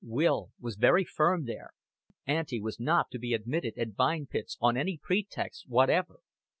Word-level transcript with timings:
Will 0.03 0.49
was 0.59 0.77
very 0.77 1.05
firm 1.05 1.45
there: 1.45 1.73
Auntie 2.25 2.59
was 2.59 2.79
not 2.79 3.11
to 3.11 3.19
be 3.19 3.35
admitted 3.35 3.77
at 3.77 3.89
Vine 3.89 4.25
Pits 4.25 4.57
on 4.59 4.75
any 4.75 4.97
pretext 4.97 5.69
whatever. 5.69 6.21